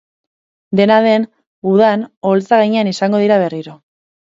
[0.79, 1.27] Dena den,
[1.73, 3.79] udan oholtza gainean izango dira berriro.